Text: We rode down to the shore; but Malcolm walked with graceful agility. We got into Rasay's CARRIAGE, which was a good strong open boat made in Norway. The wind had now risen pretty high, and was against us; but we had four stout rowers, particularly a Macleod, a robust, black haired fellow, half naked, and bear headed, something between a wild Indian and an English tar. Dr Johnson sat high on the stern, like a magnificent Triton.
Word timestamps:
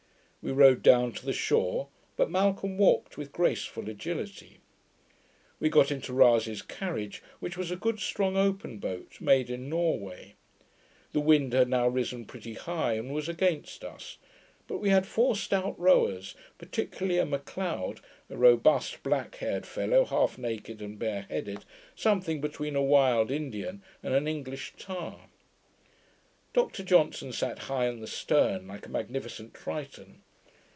We 0.43 0.51
rode 0.51 0.81
down 0.81 1.11
to 1.11 1.25
the 1.27 1.33
shore; 1.33 1.87
but 2.17 2.31
Malcolm 2.31 2.75
walked 2.75 3.15
with 3.15 3.31
graceful 3.31 3.87
agility. 3.87 4.57
We 5.59 5.69
got 5.69 5.91
into 5.91 6.13
Rasay's 6.13 6.63
CARRIAGE, 6.63 7.21
which 7.39 7.57
was 7.59 7.69
a 7.69 7.75
good 7.75 7.99
strong 7.99 8.35
open 8.35 8.79
boat 8.79 9.21
made 9.21 9.51
in 9.51 9.69
Norway. 9.69 10.33
The 11.11 11.19
wind 11.19 11.53
had 11.53 11.69
now 11.69 11.87
risen 11.87 12.25
pretty 12.25 12.55
high, 12.55 12.93
and 12.93 13.13
was 13.13 13.29
against 13.29 13.83
us; 13.83 14.17
but 14.67 14.79
we 14.79 14.89
had 14.89 15.05
four 15.05 15.35
stout 15.35 15.79
rowers, 15.79 16.33
particularly 16.57 17.19
a 17.19 17.25
Macleod, 17.27 17.99
a 18.27 18.35
robust, 18.35 19.03
black 19.03 19.35
haired 19.35 19.67
fellow, 19.67 20.05
half 20.05 20.39
naked, 20.39 20.81
and 20.81 20.97
bear 20.97 21.27
headed, 21.29 21.65
something 21.95 22.41
between 22.41 22.75
a 22.75 22.81
wild 22.81 23.29
Indian 23.29 23.83
and 24.01 24.15
an 24.15 24.27
English 24.27 24.73
tar. 24.75 25.27
Dr 26.51 26.81
Johnson 26.83 27.31
sat 27.31 27.59
high 27.69 27.87
on 27.87 27.99
the 27.99 28.07
stern, 28.07 28.67
like 28.67 28.87
a 28.87 28.89
magnificent 28.89 29.53
Triton. 29.53 30.23